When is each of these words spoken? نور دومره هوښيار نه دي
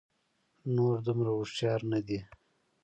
نور 0.75 0.95
دومره 1.07 1.29
هوښيار 1.37 1.81
نه 1.91 1.99
دي 2.07 2.19